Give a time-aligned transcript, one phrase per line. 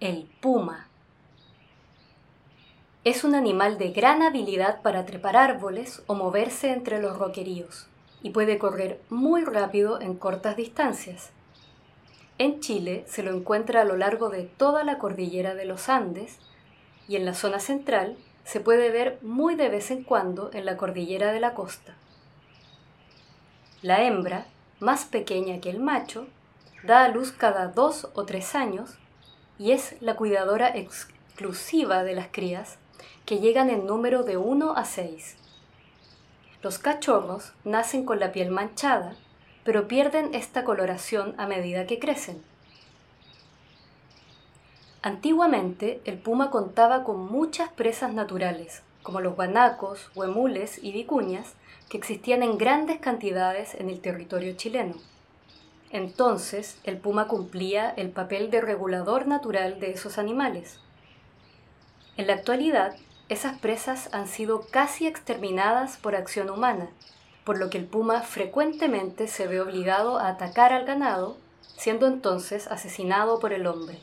[0.00, 0.88] el puma.
[3.04, 7.86] Es un animal de gran habilidad para trepar árboles o moverse entre los roqueríos
[8.22, 11.32] y puede correr muy rápido en cortas distancias.
[12.38, 16.38] En Chile se lo encuentra a lo largo de toda la cordillera de los Andes
[17.06, 20.78] y en la zona central se puede ver muy de vez en cuando en la
[20.78, 21.94] cordillera de la costa.
[23.82, 24.46] La hembra,
[24.78, 26.26] más pequeña que el macho,
[26.84, 28.96] da a luz cada dos o tres años
[29.60, 32.78] y es la cuidadora exclusiva de las crías,
[33.26, 35.36] que llegan en número de 1 a 6.
[36.62, 39.16] Los cachorros nacen con la piel manchada,
[39.62, 42.42] pero pierden esta coloración a medida que crecen.
[45.02, 51.52] Antiguamente el puma contaba con muchas presas naturales, como los guanacos, huemules y vicuñas,
[51.90, 54.94] que existían en grandes cantidades en el territorio chileno.
[55.90, 60.78] Entonces el puma cumplía el papel de regulador natural de esos animales.
[62.16, 62.94] En la actualidad,
[63.28, 66.90] esas presas han sido casi exterminadas por acción humana,
[67.44, 71.36] por lo que el puma frecuentemente se ve obligado a atacar al ganado,
[71.76, 74.00] siendo entonces asesinado por el hombre.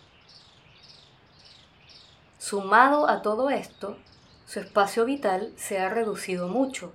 [2.38, 3.98] Sumado a todo esto,
[4.46, 6.94] su espacio vital se ha reducido mucho,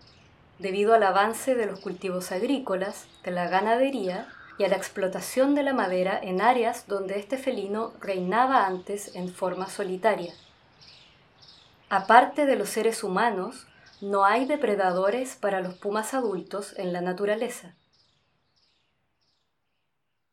[0.58, 5.62] debido al avance de los cultivos agrícolas, de la ganadería y a la explotación de
[5.62, 10.32] la madera en áreas donde este felino reinaba antes en forma solitaria.
[11.88, 13.66] Aparte de los seres humanos,
[14.00, 17.74] no hay depredadores para los pumas adultos en la naturaleza.